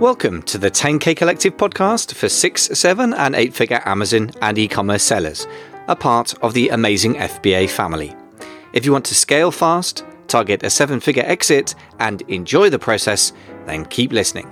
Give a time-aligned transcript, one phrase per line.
[0.00, 4.66] Welcome to the 10K Collective podcast for six, seven, and eight figure Amazon and e
[4.66, 5.46] commerce sellers,
[5.88, 8.16] a part of the amazing FBA family.
[8.72, 13.34] If you want to scale fast, target a seven figure exit, and enjoy the process,
[13.66, 14.48] then keep listening.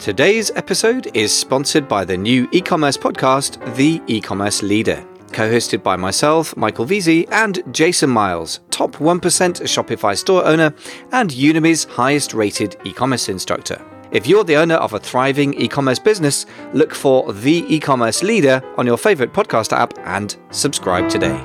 [0.00, 5.48] Today's episode is sponsored by the new e commerce podcast, The E Commerce Leader, co
[5.48, 10.74] hosted by myself, Michael Veazey, and Jason Miles, top 1% Shopify store owner
[11.12, 13.80] and Udemy's highest rated e commerce instructor.
[14.12, 18.24] If you're the owner of a thriving e commerce business, look for The E Commerce
[18.24, 21.38] Leader on your favorite podcast app and subscribe today.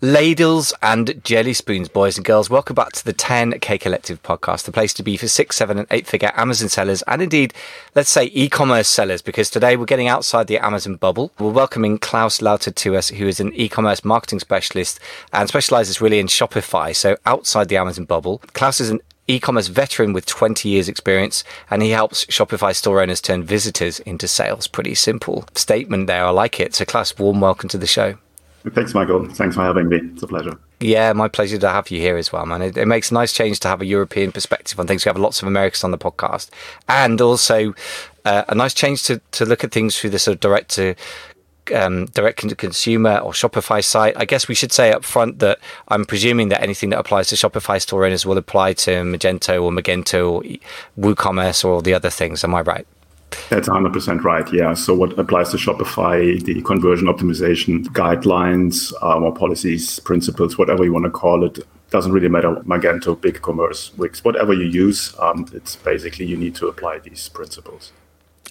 [0.00, 4.70] Ladles and jelly spoons, boys and girls, welcome back to the 10K Collective podcast, the
[4.70, 7.52] place to be for six, seven, and eight figure Amazon sellers, and indeed,
[7.96, 11.32] let's say e commerce sellers, because today we're getting outside the Amazon bubble.
[11.40, 15.00] We're welcoming Klaus Lauter to us, who is an e commerce marketing specialist
[15.32, 18.40] and specializes really in Shopify, so outside the Amazon bubble.
[18.52, 23.20] Klaus is an e-commerce veteran with 20 years experience and he helps Shopify store owners
[23.20, 24.66] turn visitors into sales.
[24.66, 26.24] Pretty simple statement there.
[26.24, 26.74] I like it.
[26.74, 28.16] So Klaus, warm welcome to the show.
[28.70, 29.28] Thanks, Michael.
[29.28, 30.00] Thanks for having me.
[30.12, 30.58] It's a pleasure.
[30.80, 32.62] Yeah, my pleasure to have you here as well, man.
[32.62, 35.04] It, it, makes a nice change to have a European perspective on things.
[35.04, 36.50] We have lots of Americans on the podcast,
[36.88, 37.74] and also
[38.24, 40.94] uh, a nice change to, to look at things through the sort of direct to
[41.72, 44.14] um, direct to consumer or Shopify site.
[44.16, 47.34] I guess we should say up front that I'm presuming that anything that applies to
[47.34, 50.42] Shopify store owners will apply to Magento or Magento or
[50.98, 52.44] WooCommerce or all the other things.
[52.44, 52.86] Am I right?
[53.50, 54.50] That's 100% right.
[54.52, 54.74] Yeah.
[54.74, 60.92] So, what applies to Shopify, the conversion optimization guidelines, um, or policies, principles, whatever you
[60.92, 61.58] want to call it,
[61.90, 62.54] doesn't really matter.
[62.66, 67.92] Magento, BigCommerce, Wix, whatever you use, um, it's basically you need to apply these principles.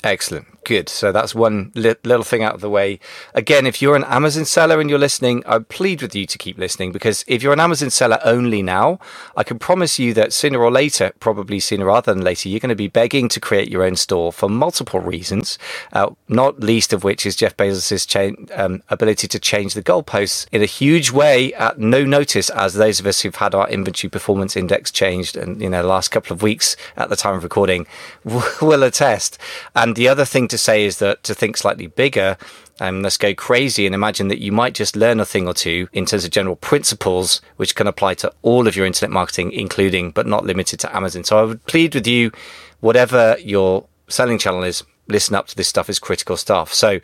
[0.04, 0.48] Excellent.
[0.64, 0.90] Good.
[0.90, 3.00] So that's one li- little thing out of the way.
[3.34, 6.58] Again, if you're an Amazon seller and you're listening, I plead with you to keep
[6.58, 9.00] listening because if you're an Amazon seller only now,
[9.38, 12.68] I can promise you that sooner or later, probably sooner rather than later, you're going
[12.70, 15.58] to be begging to create your own store for multiple reasons,
[15.94, 20.48] uh, not least of which is Jeff Bezos' cha- um, ability to change the goalposts
[20.52, 24.10] in a huge way at no notice, as those of us who've had our inventory
[24.10, 27.44] performance index changed and, you know, the last couple of weeks at the time of
[27.44, 27.88] recording
[28.62, 29.38] will attest.
[29.74, 32.38] And the other thing to to say is that to think slightly bigger,
[32.80, 35.88] um, let's go crazy and imagine that you might just learn a thing or two
[35.94, 40.12] in terms of general principles, which can apply to all of your internet marketing, including
[40.12, 41.24] but not limited to Amazon.
[41.24, 42.32] So I would plead with you,
[42.80, 46.74] whatever your selling channel is, listen up to this stuff is critical stuff.
[46.74, 47.00] So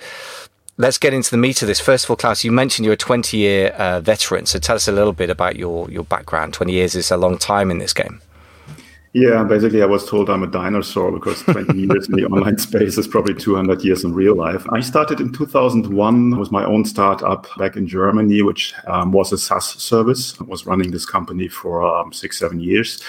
[0.78, 1.80] let's get into the meat of this.
[1.80, 4.46] First of all, Klaus, you mentioned you're a 20 year uh, veteran.
[4.46, 6.54] So tell us a little bit about your, your background.
[6.54, 8.22] 20 years is a long time in this game.
[9.14, 12.98] Yeah, basically, I was told I'm a dinosaur because 20 years in the online space
[12.98, 14.66] is probably 200 years in real life.
[14.72, 19.38] I started in 2001 with my own startup back in Germany, which um, was a
[19.38, 20.34] SaaS service.
[20.42, 23.04] I was running this company for um, six, seven years,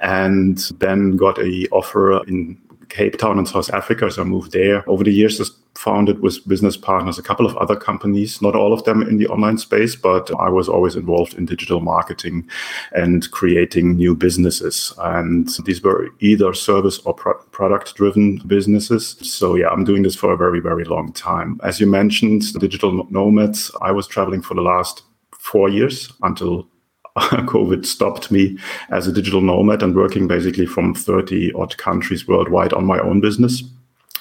[0.00, 2.60] and then got a offer in
[2.94, 4.08] Cape Town in South Africa.
[4.10, 4.88] So I moved there.
[4.88, 8.72] Over the years, just founded with business partners a couple of other companies, not all
[8.72, 12.48] of them in the online space, but I was always involved in digital marketing
[12.92, 14.94] and creating new businesses.
[14.98, 19.16] And these were either service or pro- product driven businesses.
[19.20, 21.60] So yeah, I'm doing this for a very, very long time.
[21.64, 26.68] As you mentioned, digital nomads, I was traveling for the last four years until
[27.18, 28.58] COVID stopped me
[28.90, 33.20] as a digital nomad and working basically from 30 odd countries worldwide on my own
[33.20, 33.62] business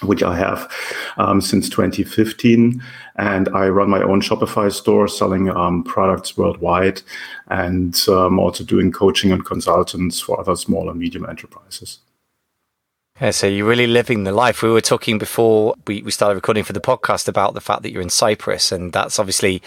[0.05, 0.71] which I have
[1.17, 2.83] um, since 2015.
[3.15, 7.01] And I run my own Shopify store selling um, products worldwide
[7.47, 11.99] and um, also doing coaching and consultants for other small and medium enterprises.
[13.21, 14.63] Yeah, so you're really living the life.
[14.63, 17.91] We were talking before we, we started recording for the podcast about the fact that
[17.91, 19.61] you're in Cyprus, and that's obviously.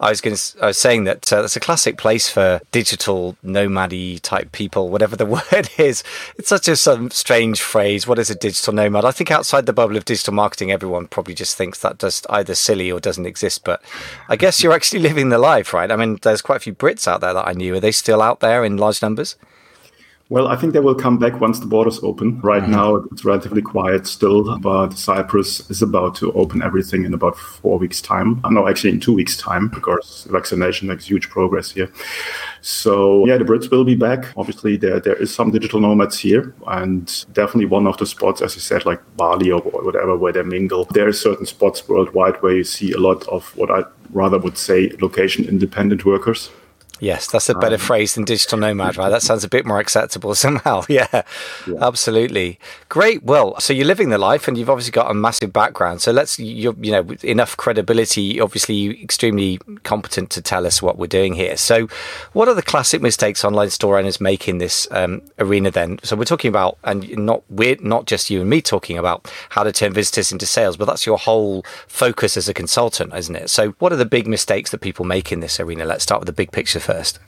[0.00, 4.18] I was going I was saying that uh, that's a classic place for digital nomady
[4.20, 6.02] type people, whatever the word is.
[6.38, 8.08] It's such a some strange phrase.
[8.08, 9.04] What is a digital nomad?
[9.04, 12.56] I think outside the bubble of digital marketing, everyone probably just thinks that just either
[12.56, 13.62] silly or doesn't exist.
[13.62, 13.80] But
[14.28, 15.92] I guess you're actually living the life, right?
[15.92, 17.76] I mean, there's quite a few Brits out there that I knew.
[17.76, 19.36] Are they still out there in large numbers?
[20.30, 22.38] Well, I think they will come back once the borders open.
[22.42, 22.72] Right mm-hmm.
[22.72, 27.78] now, it's relatively quiet still, but Cyprus is about to open everything in about four
[27.78, 28.38] weeks' time.
[28.44, 31.90] Uh, no, actually, in two weeks' time, because vaccination makes huge progress here.
[32.60, 34.26] So, yeah, the Brits will be back.
[34.36, 38.54] Obviously, there there is some digital nomads here, and definitely one of the spots, as
[38.54, 40.84] you said, like Bali or whatever, where they mingle.
[40.92, 44.58] There are certain spots worldwide where you see a lot of what I rather would
[44.58, 46.50] say location independent workers
[47.00, 49.08] Yes, that's a better um, phrase than digital nomad, right?
[49.08, 50.82] That sounds a bit more acceptable somehow.
[50.88, 51.06] Yeah,
[51.66, 52.58] yeah, absolutely.
[52.88, 53.22] Great.
[53.22, 56.00] Well, so you're living the life, and you've obviously got a massive background.
[56.00, 58.40] So let's, you you know, enough credibility.
[58.40, 61.56] Obviously, extremely competent to tell us what we're doing here.
[61.56, 61.88] So,
[62.32, 65.70] what are the classic mistakes online store owners make in this um, arena?
[65.70, 69.30] Then, so we're talking about, and not we're not just you and me talking about
[69.50, 73.36] how to turn visitors into sales, but that's your whole focus as a consultant, isn't
[73.36, 73.50] it?
[73.50, 75.84] So, what are the big mistakes that people make in this arena?
[75.84, 77.20] Let's start with the big picture first?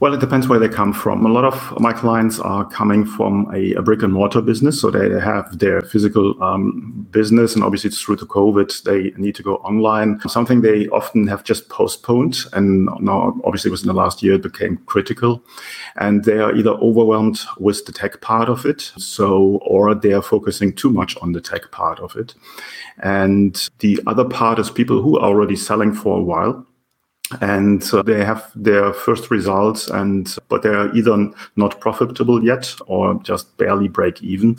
[0.00, 1.24] Well, it depends where they come from.
[1.24, 4.90] A lot of my clients are coming from a, a brick and mortar business, so
[4.90, 9.54] they have their physical um, business, and obviously through the COVID they need to go
[9.70, 10.20] online.
[10.28, 14.76] Something they often have just postponed, and now obviously within the last year it became
[14.84, 15.42] critical,
[15.96, 20.22] and they are either overwhelmed with the tech part of it, so or they are
[20.34, 22.34] focusing too much on the tech part of it,
[23.02, 26.66] and the other part is people who are already selling for a while
[27.40, 33.56] and they have their first results and but they're either not profitable yet or just
[33.56, 34.56] barely break even.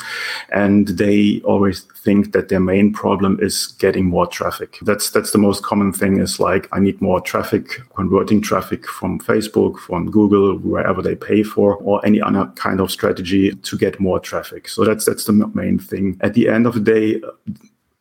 [0.51, 4.77] And they always think that their main problem is getting more traffic.
[4.81, 9.19] That's that's the most common thing is like i need more traffic converting traffic from
[9.19, 13.99] facebook from google wherever they pay for or any other kind of strategy to get
[13.99, 14.67] more traffic.
[14.67, 16.17] So that's that's the main thing.
[16.21, 17.21] At the end of the day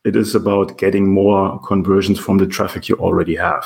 [0.05, 3.65] it is about getting more conversions from the traffic you already have.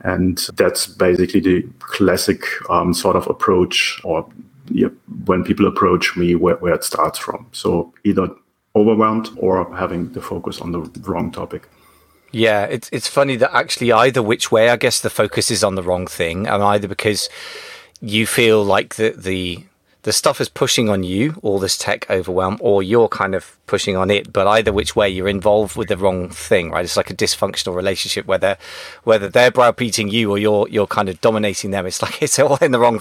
[0.00, 4.28] And that's basically the classic um, sort of approach or
[4.70, 4.88] yeah,
[5.24, 7.46] when people approach me where, where it starts from.
[7.52, 8.28] So either
[8.76, 11.68] overwhelmed or having the focus on the wrong topic.
[12.32, 15.74] Yeah, it's it's funny that actually either which way, I guess the focus is on
[15.74, 17.28] the wrong thing, and either because
[18.00, 19.64] you feel like the the
[20.02, 23.96] the stuff is pushing on you, all this tech overwhelm, or you're kind of pushing
[23.96, 24.32] on it.
[24.32, 26.84] But either which way, you're involved with the wrong thing, right?
[26.84, 28.58] It's like a dysfunctional relationship, whether
[29.04, 31.86] whether they're browbeating you or you're you're kind of dominating them.
[31.86, 32.98] It's like it's all in the wrong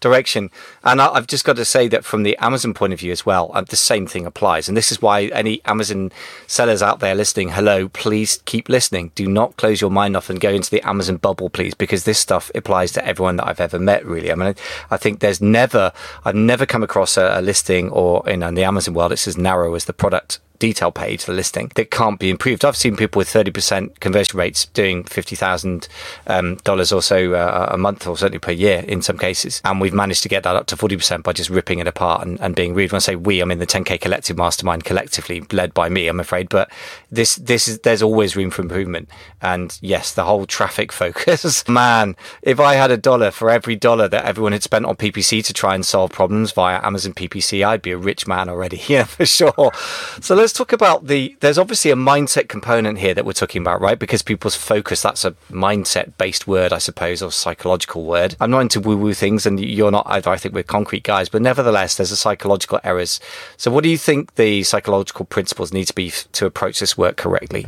[0.00, 0.50] direction.
[0.82, 3.26] And I, have just got to say that from the Amazon point of view as
[3.26, 4.68] well, uh, the same thing applies.
[4.68, 6.10] And this is why any Amazon
[6.46, 9.12] sellers out there listening, hello, please keep listening.
[9.14, 12.18] Do not close your mind off and go into the Amazon bubble, please, because this
[12.18, 14.06] stuff applies to everyone that I've ever met.
[14.06, 14.54] Really, I mean,
[14.90, 15.92] I think there's never
[16.24, 19.36] I've never come across a, a listing or in, in the Amazon world, it's as
[19.36, 22.64] narrow as the product detail page, the listing, that can't be improved.
[22.64, 25.88] I've seen people with 30% conversion rates doing $50,000
[26.26, 29.60] um, or so uh, a month or certainly per year in some cases.
[29.64, 32.40] And we've managed to get that up to 40% by just ripping it apart and,
[32.40, 32.92] and being rude.
[32.92, 36.20] When I say we, I'm in the 10K collective mastermind collectively led by me, I'm
[36.20, 36.48] afraid.
[36.48, 36.70] But
[37.10, 39.08] this, this is, there's always room for improvement.
[39.42, 44.08] And yes, the whole traffic focus, man, if I had a dollar for every dollar
[44.08, 47.82] that everyone had spent on PPC to try and solve problems via Amazon PPC, I'd
[47.82, 48.82] be a rich man already.
[48.86, 49.72] Yeah, for sure.
[50.20, 51.36] So let's talk about the.
[51.40, 53.98] There's obviously a mindset component here that we're talking about, right?
[53.98, 58.36] Because people's focus, that's a mindset based word, I suppose, or psychological word.
[58.38, 60.30] I'm not into woo woo things, and you're not either.
[60.30, 63.18] I think we're concrete guys, but nevertheless, there's a psychological errors.
[63.56, 67.16] So, what do you think the psychological principles need to be to approach this work
[67.16, 67.66] correctly?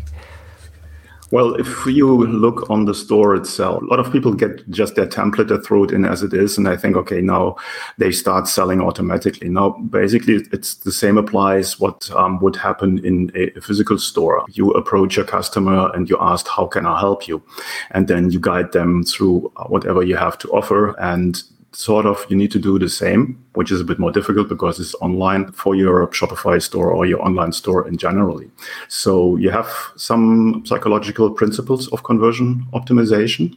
[1.30, 5.06] Well, if you look on the store itself, a lot of people get just their
[5.06, 7.56] template, they throw it in as it is, and I think, okay, now
[7.98, 9.50] they start selling automatically.
[9.50, 14.42] Now, basically, it's the same applies what um, would happen in a physical store.
[14.48, 17.42] You approach a customer and you ask, how can I help you?
[17.90, 20.98] And then you guide them through whatever you have to offer.
[20.98, 21.42] And
[21.72, 24.80] sort of you need to do the same, which is a bit more difficult because
[24.80, 28.50] it's online for your Shopify store or your online store in generally.
[28.88, 33.56] So you have some psychological principles of conversion optimization.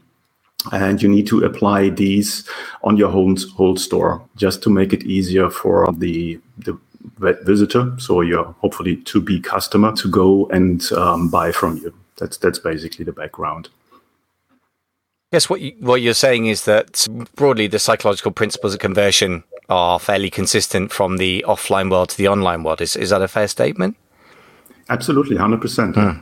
[0.72, 2.48] And you need to apply these
[2.84, 6.78] on your whole, whole store just to make it easier for the, the
[7.20, 11.94] visitor, so your hopefully to be customer, to go and um, buy from you.
[12.18, 13.70] That's that's basically the background.
[15.32, 19.98] Yes, what you, what you're saying is that broadly the psychological principles of conversion are
[19.98, 22.82] fairly consistent from the offline world to the online world.
[22.82, 23.96] Is is that a fair statement?
[24.90, 25.96] Absolutely, hundred percent.
[25.96, 26.20] Hmm.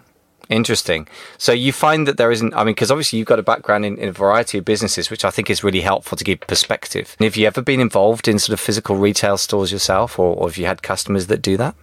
[0.49, 1.07] Interesting.
[1.37, 3.99] So you find that there isn't, I mean, because obviously you've got a background in,
[3.99, 7.15] in, a variety of businesses, which I think is really helpful to give perspective.
[7.19, 10.57] have you ever been involved in sort of physical retail stores yourself, or, or have
[10.57, 11.75] you had customers that do that?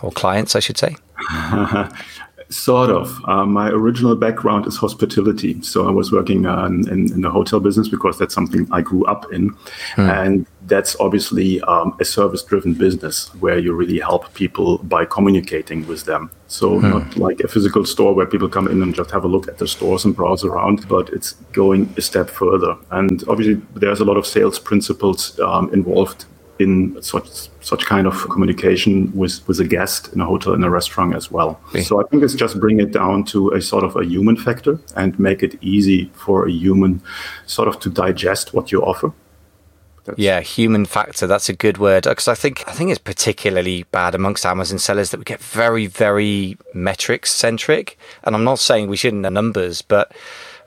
[0.00, 0.96] Or clients, I should say?
[2.50, 3.20] Sort of.
[3.26, 5.60] Uh, my original background is hospitality.
[5.60, 9.04] So I was working uh, in, in, the hotel business because that's something I grew
[9.04, 9.50] up in.
[9.96, 10.08] Hmm.
[10.08, 15.86] And that's obviously um, a service driven business where you really help people by communicating
[15.86, 16.30] with them.
[16.46, 16.88] So, hmm.
[16.88, 19.58] not like a physical store where people come in and just have a look at
[19.58, 22.76] the stores and browse around, but it's going a step further.
[22.90, 26.24] And obviously, there's a lot of sales principles um, involved
[26.58, 30.70] in such such kind of communication with with a guest in a hotel in a
[30.70, 31.60] restaurant as well.
[31.68, 31.82] Okay.
[31.82, 34.78] So I think it's just bring it down to a sort of a human factor
[34.96, 37.00] and make it easy for a human
[37.46, 39.12] sort of to digest what you offer.
[40.04, 41.26] That's yeah, human factor.
[41.26, 45.10] That's a good word because I think I think it's particularly bad amongst Amazon sellers
[45.10, 47.98] that we get very very metrics centric.
[48.24, 50.12] And I'm not saying we shouldn't know numbers, but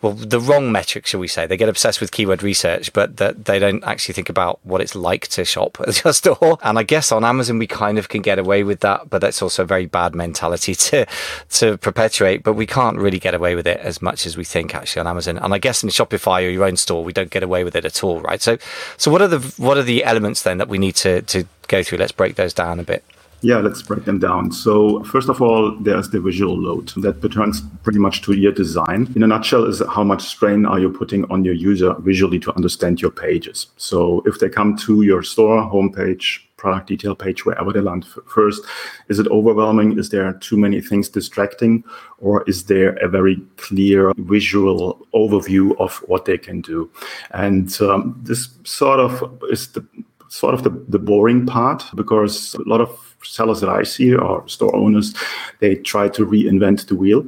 [0.02, 1.46] well, the wrong metric, shall we say.
[1.46, 4.96] They get obsessed with keyword research, but that they don't actually think about what it's
[4.96, 6.58] like to shop at your store.
[6.64, 9.42] And I guess on Amazon, we kind of can get away with that, but that's
[9.42, 11.06] also a very bad mentality to,
[11.50, 12.44] to perpetuate.
[12.44, 15.08] But we can't really get away with it as much as we think actually on
[15.08, 15.38] Amazon.
[15.38, 17.86] And I guess in Shopify or your own store, we don't get away with it
[17.86, 18.42] at all, right?
[18.42, 18.58] So,
[18.98, 21.84] so what are the, what are the elements then that we need to, to go
[21.84, 22.00] through?
[22.00, 23.04] Let's break those down a bit.
[23.44, 24.52] Yeah, let's break them down.
[24.52, 29.12] So first of all, there's the visual load that returns pretty much to your design.
[29.16, 32.56] In a nutshell, is how much strain are you putting on your user visually to
[32.56, 33.68] understand your pages.
[33.78, 38.64] So if they come to your store homepage, product detail page, wherever they land first,
[39.10, 39.98] is it overwhelming?
[39.98, 41.84] Is there too many things distracting?
[42.20, 46.92] Or is there a very clear visual overview of what they can do?
[47.32, 49.84] And um, this sort of is the
[50.30, 54.48] sort of the, the boring part because a lot of sellers that I see or
[54.48, 55.16] store owners,
[55.60, 57.26] they try to reinvent the wheel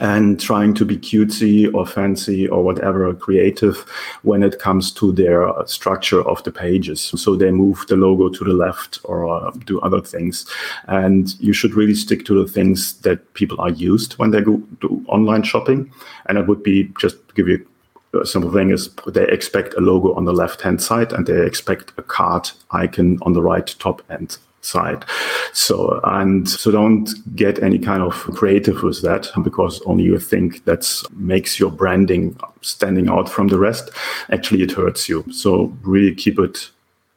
[0.00, 3.78] and trying to be cutesy or fancy or whatever creative
[4.22, 7.00] when it comes to their structure of the pages.
[7.00, 10.46] So they move the logo to the left or uh, do other things.
[10.88, 14.58] And you should really stick to the things that people are used when they go
[14.80, 15.90] do online shopping.
[16.26, 17.66] And it would be just give you
[18.14, 21.46] a simple thing is they expect a logo on the left hand side and they
[21.46, 25.04] expect a cart icon on the right top end side.
[25.52, 30.64] So, and so don't get any kind of creative with that because only you think
[30.64, 33.90] that makes your branding standing out from the rest.
[34.30, 35.24] Actually, it hurts you.
[35.30, 36.70] So really keep it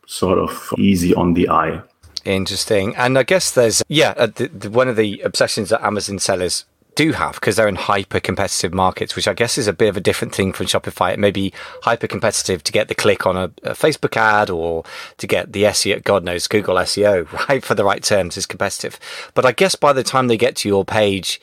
[0.05, 1.81] sort of easy on the eye.
[2.25, 2.95] Interesting.
[2.95, 6.65] And I guess there's, yeah, uh, the, the, one of the obsessions that Amazon sellers
[6.95, 9.97] do have because they're in hyper competitive markets, which I guess is a bit of
[9.97, 11.13] a different thing from Shopify.
[11.13, 14.83] It may be hyper competitive to get the click on a, a, Facebook ad or
[15.17, 17.63] to get the SEO, God knows, Google SEO, right?
[17.63, 18.99] For the right terms is competitive.
[19.33, 21.41] But I guess by the time they get to your page,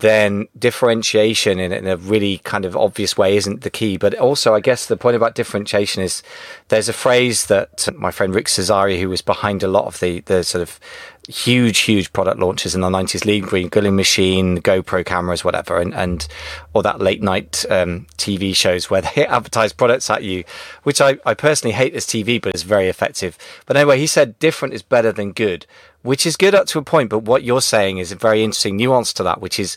[0.00, 3.96] then differentiation in, in, a really kind of obvious way isn't the key.
[3.96, 6.22] But also, I guess the point about differentiation is
[6.68, 10.20] there's a phrase that my friend Rick Cesari, who was behind a lot of the,
[10.20, 10.80] the sort of
[11.28, 15.94] huge, huge product launches in the 90s, Lean Green, Grilling Machine, GoPro cameras, whatever, and,
[15.94, 16.26] and
[16.72, 20.44] or that late night um, TV shows where they advertise products at you,
[20.82, 23.38] which I, I personally hate as TV, but it's very effective.
[23.66, 25.66] But anyway, he said different is better than good
[26.04, 27.10] which is good up to a point.
[27.10, 29.76] But what you're saying is a very interesting nuance to that, which is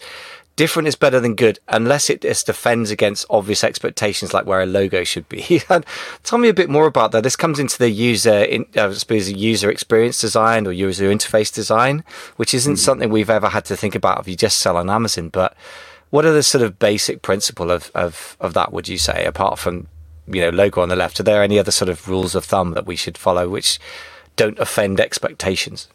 [0.57, 4.65] different is better than good unless it just defends against obvious expectations like where a
[4.65, 5.62] logo should be.
[6.24, 7.24] Tell me a bit more about that.
[7.24, 12.03] This comes into the user, in, I suppose, user experience design or user interface design,
[12.36, 12.79] which isn't mm-hmm.
[12.79, 15.29] something we've ever had to think about if you just sell on Amazon.
[15.29, 15.55] But
[16.10, 19.60] what are the sort of basic principle of, of, of that, would you say, apart
[19.60, 19.88] from,
[20.25, 21.19] you know, logo on the left?
[21.19, 23.79] Are there any other sort of rules of thumb that we should follow which
[24.36, 25.88] don't offend expectations?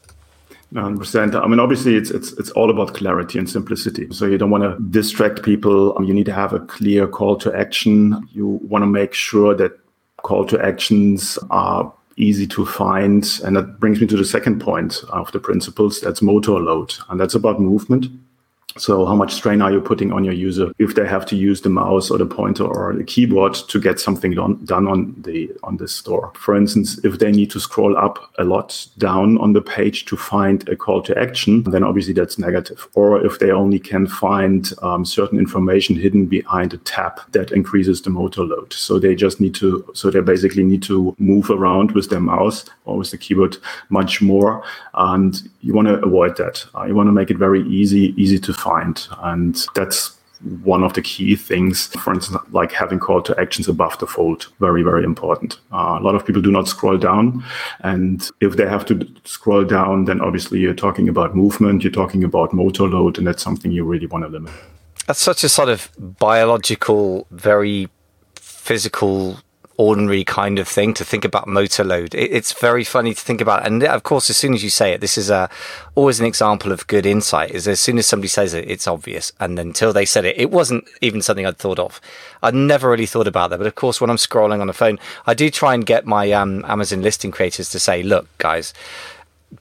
[0.73, 1.35] 100%.
[1.35, 4.09] I mean, obviously, it's it's it's all about clarity and simplicity.
[4.11, 5.95] So you don't want to distract people.
[6.03, 8.27] You need to have a clear call to action.
[8.33, 9.79] You want to make sure that
[10.23, 13.29] call to actions are easy to find.
[13.45, 16.01] And that brings me to the second point of the principles.
[16.01, 18.07] That's motor load, and that's about movement.
[18.79, 21.61] So how much strain are you putting on your user if they have to use
[21.61, 25.77] the mouse or the pointer or the keyboard to get something done, on the on
[25.77, 26.33] the store?
[26.37, 30.17] For instance, if they need to scroll up a lot down on the page to
[30.17, 32.89] find a call to action, then obviously that's negative.
[32.95, 38.03] Or if they only can find um, certain information hidden behind a tab, that increases
[38.03, 38.73] the motor load.
[38.73, 42.65] So they just need to, so they basically need to move around with their mouse
[42.85, 43.57] or with the keyboard
[43.91, 44.65] much more,
[44.95, 46.65] and you want to avoid that.
[46.75, 49.07] Uh, you want to make it very easy, easy to find.
[49.19, 50.17] And that's
[50.65, 54.47] one of the key things, for instance, like having call to actions above the fold,
[54.59, 55.59] very, very important.
[55.73, 57.45] Uh, a lot of people do not scroll down.
[57.81, 62.25] And if they have to scroll down, then obviously you're talking about movement, you're talking
[62.25, 64.53] about motor load, and that's something you really want to limit.
[65.07, 67.89] That's such a sort of biological, very
[68.35, 69.39] physical
[69.77, 72.15] ordinary kind of thing to think about motor load.
[72.15, 73.67] It, it's very funny to think about.
[73.67, 75.49] And of course, as soon as you say it, this is a,
[75.95, 79.33] always an example of good insight is as soon as somebody says it, it's obvious.
[79.41, 82.01] And until they said it, it wasn't even something I'd thought of.
[82.43, 83.59] I'd never really thought about that.
[83.59, 86.33] But of course, when I'm scrolling on a phone, I do try and get my
[86.33, 88.75] um, Amazon listing creators to say, look, guys,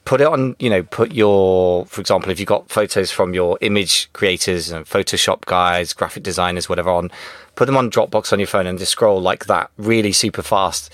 [0.05, 3.57] put it on you know put your for example if you've got photos from your
[3.61, 7.11] image creators and photoshop guys graphic designers whatever on
[7.55, 10.89] put them on dropbox on your phone and just scroll like that really super fast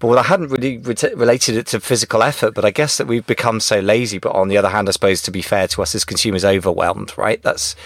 [0.00, 3.06] But well, I hadn't really re- related it to physical effort, but I guess that
[3.06, 4.18] we've become so lazy.
[4.18, 7.12] But on the other hand, I suppose to be fair to us as consumers, overwhelmed,
[7.18, 7.42] right?
[7.42, 7.76] That's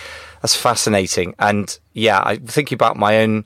[0.40, 1.34] that's fascinating.
[1.40, 3.44] And yeah, I'm thinking about my own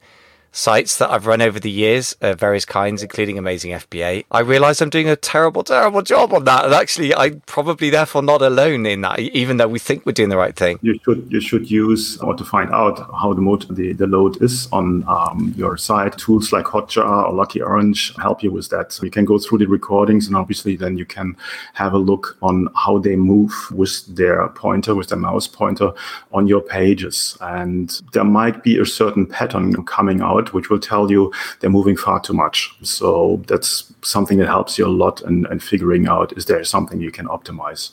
[0.53, 4.81] sites that I've run over the years, uh, various kinds, including Amazing FBA, I realize
[4.81, 6.65] I'm doing a terrible, terrible job on that.
[6.65, 10.29] And actually, I'm probably therefore not alone in that, even though we think we're doing
[10.29, 10.79] the right thing.
[10.83, 14.43] You should you should use or to find out how the mode the, the load
[14.43, 16.17] is on um, your site.
[16.19, 18.99] Tools like Hotjar or Lucky Orange help you with that.
[19.03, 21.37] You can go through the recordings, and obviously then you can
[21.75, 25.93] have a look on how they move with their pointer, with their mouse pointer
[26.33, 27.37] on your pages.
[27.41, 31.71] And there might be a certain pattern coming out out, which will tell you they're
[31.71, 32.75] moving far too much.
[32.83, 37.01] So that's something that helps you a lot in, in figuring out is there something
[37.01, 37.93] you can optimize.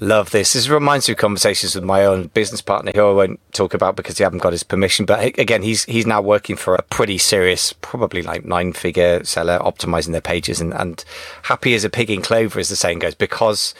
[0.00, 0.52] Love this.
[0.52, 3.94] This reminds me of conversations with my own business partner, who I won't talk about
[3.94, 5.06] because he haven't got his permission.
[5.06, 9.58] But again, he's he's now working for a pretty serious, probably like nine figure seller,
[9.60, 11.04] optimizing their pages and, and
[11.42, 13.72] happy as a pig in clover, as the saying goes, because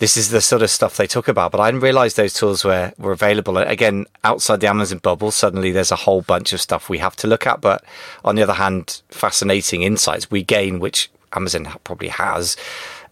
[0.00, 1.52] this is the sort of stuff they talk about.
[1.52, 3.58] But I didn't realize those tools were, were available.
[3.58, 7.28] Again, outside the Amazon bubble, suddenly there's a whole bunch of stuff we have to
[7.28, 7.60] look at.
[7.60, 7.84] But
[8.24, 12.56] on the other hand, fascinating insights we gain, which Amazon probably has.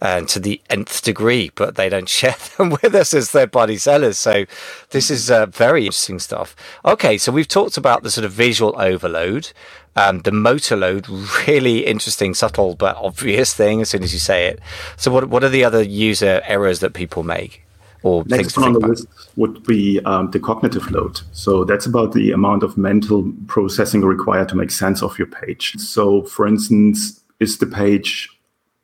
[0.01, 3.75] Uh, to the nth degree, but they don't share them with us as third party
[3.75, 4.17] sellers.
[4.17, 4.45] So
[4.91, 6.55] this is uh, very interesting stuff.
[6.85, 9.51] Okay, so we've talked about the sort of visual overload.
[9.97, 11.09] Um, the motor load,
[11.47, 14.61] really interesting, subtle but obvious thing as soon as you say it.
[14.95, 17.65] So, what what are the other user errors that people make?
[18.01, 21.19] Or Next one on the list would be um, the cognitive load.
[21.33, 25.75] So that's about the amount of mental processing required to make sense of your page.
[25.77, 28.29] So, for instance, is the page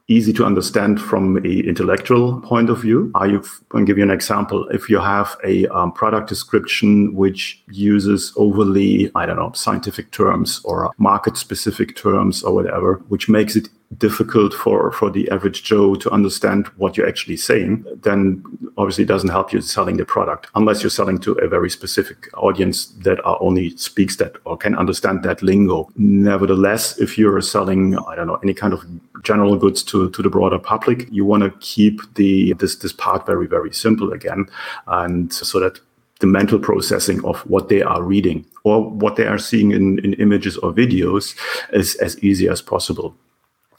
[0.07, 3.11] easy to understand from a intellectual point of view.
[3.15, 4.67] I can give you an example.
[4.69, 10.61] If you have a um, product description which uses overly, I don't know, scientific terms
[10.63, 15.95] or market specific terms or whatever, which makes it difficult for, for the average Joe
[15.95, 18.43] to understand what you're actually saying, then
[18.77, 22.29] obviously it doesn't help you selling the product unless you're selling to a very specific
[22.35, 25.89] audience that are only speaks that or can understand that lingo.
[25.95, 28.83] Nevertheless, if you're selling, I don't know, any kind of
[29.23, 33.25] general goods to, to the broader public, you want to keep the this this part
[33.25, 34.45] very, very simple again.
[34.87, 35.79] And so that
[36.19, 40.13] the mental processing of what they are reading or what they are seeing in, in
[40.13, 41.35] images or videos
[41.73, 43.15] is as easy as possible.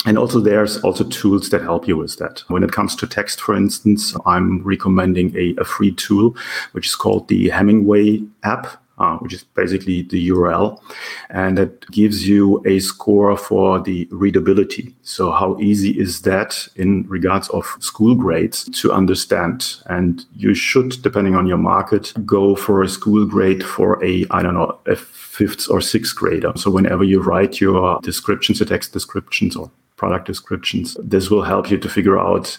[0.04, 2.44] And also there's also tools that help you with that.
[2.48, 6.36] When it comes to text, for instance, I'm recommending a, a free tool,
[6.72, 8.82] which is called the Hemingway app.
[8.98, 10.80] Uh, which is basically the URL,
[11.28, 14.96] and it gives you a score for the readability.
[15.02, 19.82] So, how easy is that in regards of school grades to understand?
[19.84, 24.42] And you should, depending on your market, go for a school grade for a I
[24.42, 26.54] don't know a fifth or sixth grader.
[26.56, 30.96] So, whenever you write your descriptions, your text descriptions, or product descriptions.
[31.02, 32.58] This will help you to figure out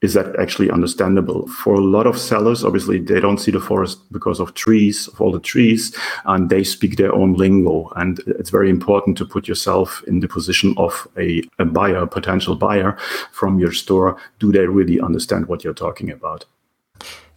[0.00, 1.48] is that actually understandable?
[1.48, 5.20] For a lot of sellers, obviously, they don't see the forest because of trees, of
[5.20, 5.92] all the trees,
[6.24, 7.90] and they speak their own lingo.
[7.96, 12.06] And it's very important to put yourself in the position of a, a buyer, a
[12.06, 12.96] potential buyer
[13.32, 14.16] from your store.
[14.38, 16.44] Do they really understand what you're talking about?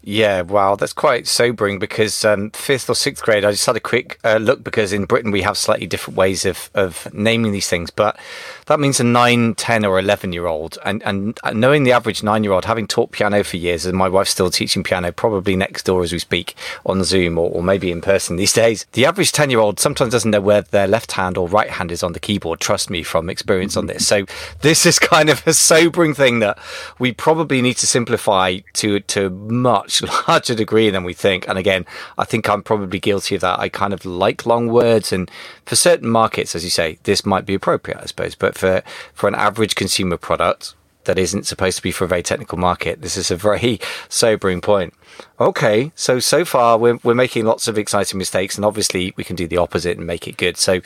[0.03, 3.81] Yeah, wow, that's quite sobering because um, fifth or sixth grade, I just had a
[3.81, 7.69] quick uh, look because in Britain we have slightly different ways of, of naming these
[7.69, 7.91] things.
[7.91, 8.17] But
[8.65, 10.79] that means a 9, 10, or 11 year old.
[10.83, 14.09] And, and knowing the average nine year old, having taught piano for years, and my
[14.09, 17.91] wife's still teaching piano, probably next door as we speak on Zoom or, or maybe
[17.91, 21.11] in person these days, the average 10 year old sometimes doesn't know where their left
[21.11, 22.59] hand or right hand is on the keyboard.
[22.59, 24.09] Trust me from experience on this.
[24.11, 24.25] So
[24.59, 26.59] this is kind of a sobering thing that
[26.99, 29.90] we probably need to simplify to, to much
[30.27, 31.47] larger degree than we think.
[31.47, 31.85] And again,
[32.17, 33.59] I think I'm probably guilty of that.
[33.59, 35.29] I kind of like long words and
[35.65, 38.35] for certain markets, as you say, this might be appropriate, I suppose.
[38.35, 40.75] But for, for an average consumer product
[41.05, 44.61] that isn't supposed to be for a very technical market, this is a very sobering
[44.61, 44.93] point.
[45.41, 49.35] Okay, so so far we're we're making lots of exciting mistakes, and obviously we can
[49.35, 50.55] do the opposite and make it good.
[50.55, 50.81] So,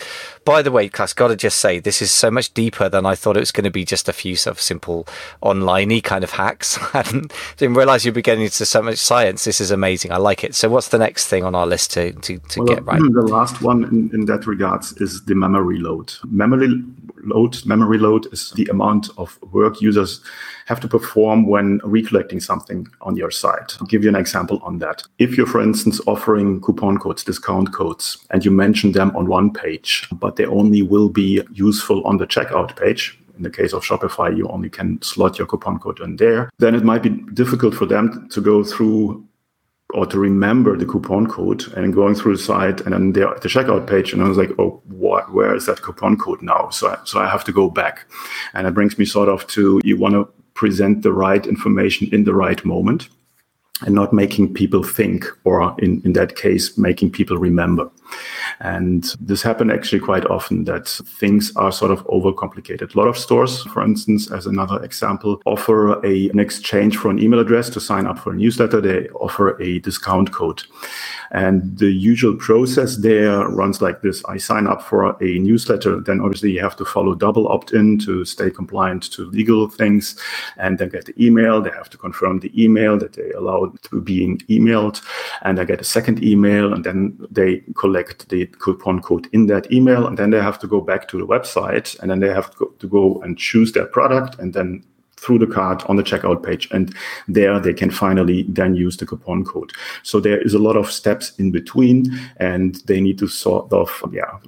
[0.46, 3.16] by the way, Klaus, got to just say this is so much deeper than I
[3.16, 3.84] thought it was going to be.
[3.84, 5.10] Just a few sort of simple
[5.44, 6.80] onliney kind of hacks.
[6.94, 9.44] I didn't, didn't realize you'd be getting into so much science.
[9.44, 10.14] This is amazing.
[10.14, 10.56] I like it.
[10.56, 13.02] So, what's the next thing on our list to to, to well, get right?
[13.02, 16.14] The last one in, in that regards is the memory load.
[16.24, 16.82] Memory
[17.26, 17.66] load.
[17.66, 20.22] Memory load is the amount of work users
[20.66, 23.78] have to perform when recollecting something on your site.
[23.80, 25.04] I'll give you an example on that.
[25.20, 29.54] If you're, for instance, offering coupon codes, discount codes, and you mention them on one
[29.54, 33.84] page, but they only will be useful on the checkout page, in the case of
[33.84, 37.76] Shopify, you only can slot your coupon code in there, then it might be difficult
[37.76, 39.26] for them to go through
[39.94, 43.48] or to remember the coupon code and going through the site and then the, the
[43.48, 46.70] checkout page and I was like, oh, what, where is that coupon code now?
[46.70, 48.06] So I, so I have to go back,
[48.54, 52.24] and it brings me sort of to you want to present the right information in
[52.24, 53.10] the right moment
[53.82, 57.90] and not making people think, or in, in that case, making people remember.
[58.62, 62.96] And this happened actually quite often that things are sort of overcomplicated.
[62.96, 67.20] A lot of stores, for instance, as another example, offer a, an exchange for an
[67.20, 68.80] email address to sign up for a newsletter.
[68.80, 70.64] They offer a discount code.
[71.32, 74.24] And the usual process there runs like this.
[74.26, 76.00] I sign up for a newsletter.
[76.00, 80.20] Then obviously you have to follow double opt-in to stay compliant to legal things
[80.58, 81.62] and then get the email.
[81.62, 85.02] They have to confirm the email that they allow to being emailed.
[85.42, 89.72] And I get a second email and then they collect the coupon code in that
[89.72, 90.08] email.
[90.08, 92.88] And then they have to go back to the website and then they have to
[92.88, 94.84] go and choose their product and then
[95.18, 96.68] through the cart on the checkout page.
[96.72, 96.96] And
[97.28, 99.72] there they can finally then use the coupon code.
[100.04, 104.04] So there is a lot of steps in between and they need to sort of,
[104.12, 104.40] yeah,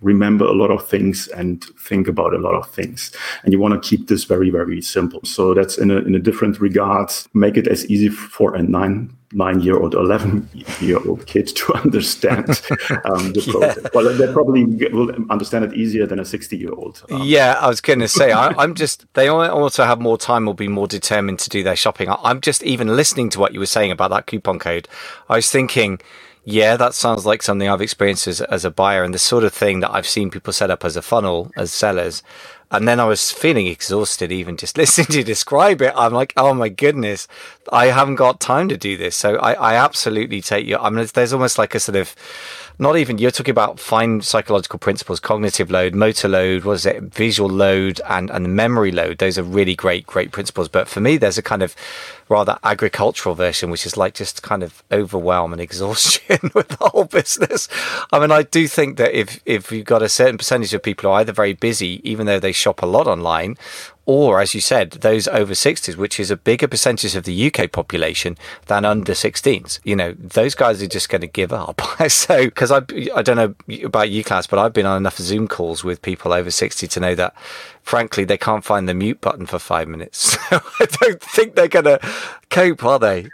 [0.00, 3.10] remember a lot of things and think about a lot of things.
[3.42, 5.20] And you want to keep this very, very simple.
[5.24, 9.16] So that's in a, in a different regards, make it as easy for a nine
[9.34, 10.48] nine year old, 11
[10.80, 12.48] year old kid to understand
[13.04, 13.82] um, the process.
[13.82, 13.90] Yeah.
[13.92, 17.02] Well, they probably will understand it easier than a 60 year old.
[17.10, 20.48] Um, yeah, I was going to say, I, am just, they also have more time
[20.48, 22.08] or be more determined to do their shopping.
[22.08, 24.88] I'm just even listening to what you were saying about that coupon code.
[25.28, 26.00] I was thinking,
[26.44, 29.52] yeah, that sounds like something I've experienced as, as a buyer and the sort of
[29.52, 32.22] thing that I've seen people set up as a funnel as sellers.
[32.70, 35.92] And then I was feeling exhausted even just listening to you describe it.
[35.96, 37.28] I'm like, oh my goodness,
[37.72, 39.16] I haven't got time to do this.
[39.16, 40.78] So I, I absolutely take you.
[40.78, 42.14] I mean, there's almost like a sort of,
[42.78, 47.02] not even you're talking about fine psychological principles cognitive load motor load what is it
[47.02, 51.16] visual load and and memory load those are really great great principles but for me
[51.16, 51.76] there's a kind of
[52.28, 57.04] rather agricultural version which is like just kind of overwhelm and exhaustion with the whole
[57.04, 57.68] business
[58.12, 61.08] i mean i do think that if if you've got a certain percentage of people
[61.08, 63.56] who are either very busy even though they shop a lot online
[64.06, 67.72] or as you said, those over 60s, which is a bigger percentage of the UK
[67.72, 68.36] population
[68.66, 69.80] than under 16s.
[69.84, 71.80] You know, those guys are just going to give up.
[72.08, 72.82] so, because I,
[73.14, 76.32] I don't know about you, Klaus, but I've been on enough Zoom calls with people
[76.32, 77.34] over 60 to know that
[77.84, 80.36] frankly, they can't find the mute button for five minutes.
[80.44, 81.98] So I don't think they're going to
[82.50, 83.28] cope, are they?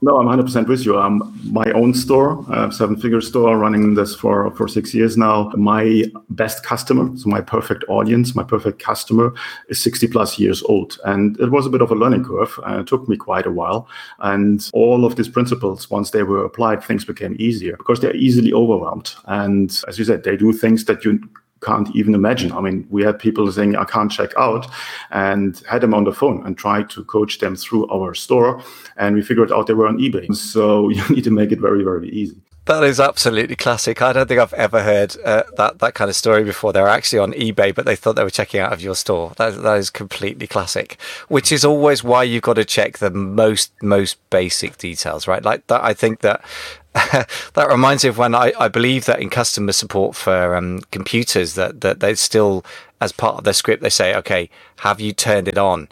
[0.00, 0.98] No, I'm 100% with you.
[0.98, 5.50] Um, my own store, uh, seven figure store, running this for, for six years now.
[5.56, 9.34] My best customer, so my perfect audience, my perfect customer
[9.68, 10.98] is 60 plus years old.
[11.04, 12.58] And it was a bit of a learning curve.
[12.66, 13.88] Uh, it took me quite a while.
[14.20, 18.52] And all of these principles, once they were applied, things became easier because they're easily
[18.52, 19.14] overwhelmed.
[19.26, 21.20] And as you said, they do things that you
[21.64, 22.52] can't even imagine.
[22.52, 24.66] I mean, we had people saying, I can't check out,
[25.10, 28.62] and had them on the phone and tried to coach them through our store.
[28.96, 30.34] And we figured out they were on eBay.
[30.34, 32.40] So you need to make it very, very easy.
[32.66, 34.00] That is absolutely classic.
[34.00, 36.72] I don't think I've ever heard uh, that that kind of story before.
[36.72, 39.34] They're actually on eBay, but they thought they were checking out of your store.
[39.36, 40.98] That, that is completely classic.
[41.28, 45.44] Which is always why you've got to check the most most basic details, right?
[45.44, 45.84] Like that.
[45.84, 46.42] I think that
[46.94, 51.54] that reminds me of when I, I believe that in customer support for um, computers
[51.56, 52.64] that, that they still,
[52.98, 54.48] as part of their script, they say, okay,
[54.78, 55.88] have you turned it on?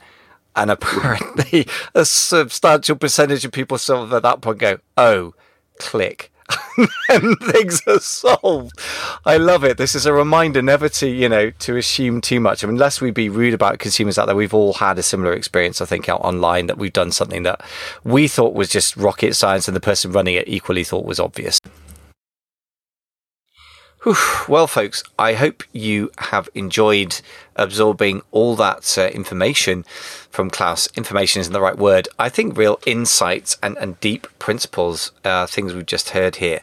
[0.57, 5.35] And apparently a substantial percentage of people of at that point go, oh,
[5.79, 6.32] click
[7.09, 8.79] and things are solved.
[9.25, 9.77] I love it.
[9.77, 12.63] This is a reminder never to, you know, to assume too much.
[12.63, 15.33] I mean, unless we be rude about consumers out there, we've all had a similar
[15.33, 17.61] experience, I think, out online that we've done something that
[18.05, 21.61] we thought was just rocket science and the person running it equally thought was obvious.
[24.49, 27.21] Well, folks, I hope you have enjoyed
[27.55, 29.85] absorbing all that uh, information
[30.29, 30.89] from Klaus.
[30.97, 32.09] Information isn't the right word.
[32.19, 36.61] I think real insights and, and deep principles, uh, things we've just heard here.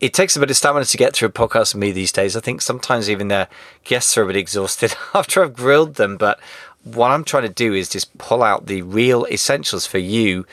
[0.00, 2.34] It takes a bit of stamina to get through a podcast with me these days.
[2.34, 3.48] I think sometimes even the
[3.84, 6.16] guests are a bit exhausted after I've grilled them.
[6.16, 6.40] But
[6.84, 10.46] what I'm trying to do is just pull out the real essentials for you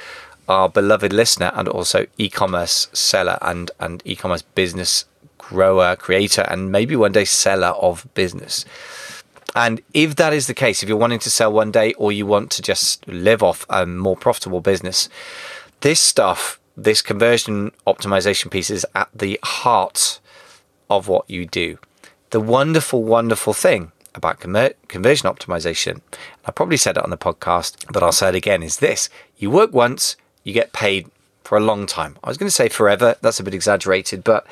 [0.48, 5.06] our beloved listener and also e-commerce seller and, and e-commerce business
[5.50, 8.66] grower, creator, and maybe one day seller of business.
[9.56, 12.26] And if that is the case, if you're wanting to sell one day or you
[12.26, 15.08] want to just live off a more profitable business,
[15.80, 20.20] this stuff, this conversion optimization piece is at the heart
[20.90, 21.78] of what you do.
[22.32, 26.02] The wonderful, wonderful thing about conversion optimization,
[26.46, 29.50] I probably said it on the podcast, but I'll say it again, is this you
[29.50, 31.10] work once, you get paid
[31.46, 32.18] for a long time.
[32.24, 34.46] I was going to say forever, that's a bit exaggerated, but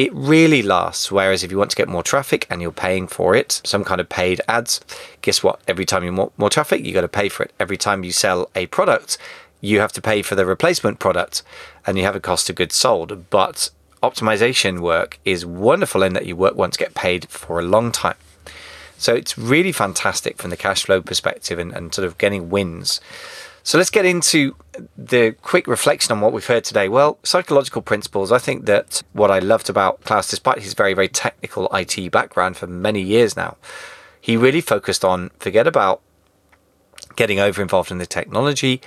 [0.00, 1.12] it really lasts.
[1.12, 4.00] Whereas if you want to get more traffic and you're paying for it, some kind
[4.00, 4.80] of paid ads,
[5.20, 5.60] guess what?
[5.68, 7.52] Every time you want more traffic, you got to pay for it.
[7.60, 9.18] Every time you sell a product,
[9.60, 11.42] you have to pay for the replacement product
[11.86, 13.28] and you have a cost of goods sold.
[13.28, 13.68] But
[14.02, 18.16] optimization work is wonderful in that you work once, get paid for a long time.
[18.96, 23.02] So it's really fantastic from the cash flow perspective and, and sort of getting wins.
[23.62, 24.56] So let's get into
[24.96, 26.88] the quick reflection on what we've heard today.
[26.88, 28.32] Well, psychological principles.
[28.32, 32.56] I think that what I loved about Klaus, despite his very, very technical IT background
[32.56, 33.56] for many years now,
[34.20, 36.00] he really focused on forget about
[37.16, 38.80] getting over involved in the technology,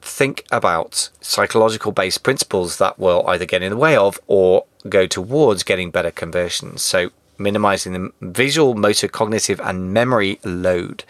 [0.00, 5.06] think about psychological based principles that will either get in the way of or go
[5.06, 6.82] towards getting better conversions.
[6.82, 11.04] So, minimizing the visual, motor, cognitive, and memory load.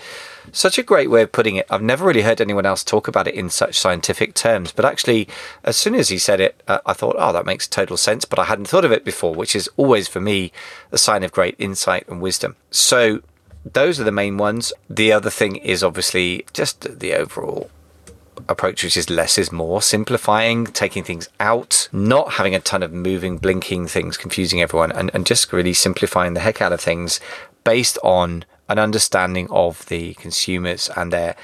[0.51, 1.67] Such a great way of putting it.
[1.71, 5.29] I've never really heard anyone else talk about it in such scientific terms, but actually,
[5.63, 8.39] as soon as he said it, uh, I thought, oh, that makes total sense, but
[8.39, 10.53] I hadn't thought of it before, which is always for me
[10.91, 12.57] a sign of great insight and wisdom.
[12.71, 13.23] So,
[13.65, 14.73] those are the main ones.
[14.91, 17.71] The other thing is obviously just the overall
[18.49, 22.93] approach, which is less is more, simplifying, taking things out, not having a ton of
[22.93, 27.21] moving, blinking things, confusing everyone, and, and just really simplifying the heck out of things
[27.65, 31.37] based on an understanding of the consumers and their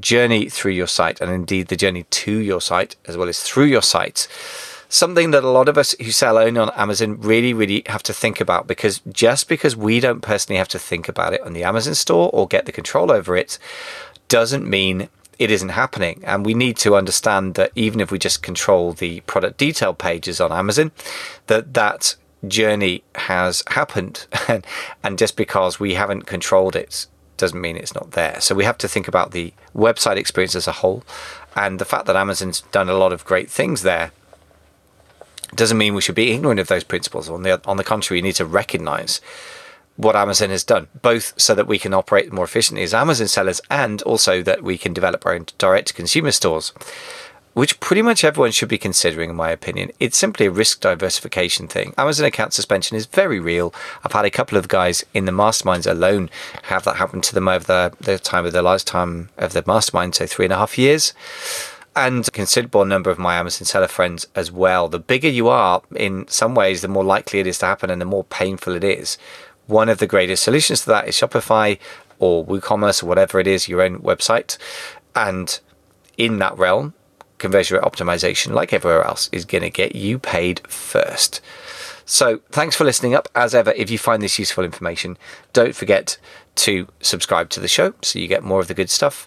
[0.00, 3.66] journey through your site, and indeed the journey to your site as well as through
[3.66, 4.28] your site.
[4.88, 8.12] Something that a lot of us who sell only on Amazon really, really have to
[8.12, 11.64] think about because just because we don't personally have to think about it on the
[11.64, 13.58] Amazon store or get the control over it
[14.28, 15.08] doesn't mean
[15.42, 16.22] it isn't happening.
[16.24, 20.40] And we need to understand that even if we just control the product detail pages
[20.40, 20.92] on Amazon,
[21.46, 24.26] that that journey has happened.
[25.02, 28.40] and just because we haven't controlled it doesn't mean it's not there.
[28.40, 31.02] So we have to think about the website experience as a whole
[31.56, 34.12] and the fact that Amazon's done a lot of great things there
[35.54, 37.28] doesn't mean we should be ignorant of those principles.
[37.28, 39.20] On the on the contrary, we need to recognize
[39.96, 43.60] what Amazon has done, both so that we can operate more efficiently as Amazon sellers
[43.70, 46.72] and also that we can develop our own direct to consumer stores,
[47.52, 49.90] which pretty much everyone should be considering, in my opinion.
[50.00, 51.92] It's simply a risk diversification thing.
[51.98, 53.74] Amazon account suspension is very real.
[54.04, 56.30] I've had a couple of guys in the masterminds alone
[56.64, 60.14] have that happen to them over the, the time of their lifetime of the mastermind,
[60.14, 61.12] so three and a half years
[61.94, 64.88] and a considerable number of my Amazon seller friends as well.
[64.88, 68.00] The bigger you are, in some ways, the more likely it is to happen and
[68.00, 69.18] the more painful it is.
[69.72, 71.78] One of the greatest solutions to that is Shopify
[72.18, 74.58] or WooCommerce or whatever it is, your own website.
[75.16, 75.58] And
[76.18, 76.92] in that realm,
[77.38, 81.40] conversion rate optimization, like everywhere else, is going to get you paid first.
[82.04, 83.30] So thanks for listening up.
[83.34, 85.16] As ever, if you find this useful information,
[85.54, 86.18] don't forget
[86.56, 89.26] to subscribe to the show so you get more of the good stuff.